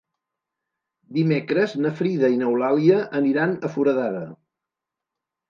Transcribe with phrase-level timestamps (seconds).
[1.17, 4.25] Dimecres na Frida i n'Eulàlia aniran a Foradada.